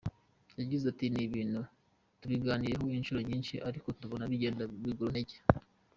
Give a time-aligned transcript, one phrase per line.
[0.59, 1.61] Yagize ati “Ibi bintu
[2.19, 5.37] tubiganiriyeho inshuro nyinshi ariko tubona bigenda biguru ntege.